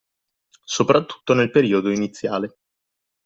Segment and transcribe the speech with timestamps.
[0.65, 2.57] Soprattutto nel periodo iniziale